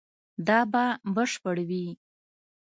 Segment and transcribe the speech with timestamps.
[0.47, 1.87] دا به بشپړ وي